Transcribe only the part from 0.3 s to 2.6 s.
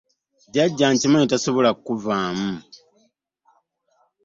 Jjajja nkimanyi tosobola kunvaamu.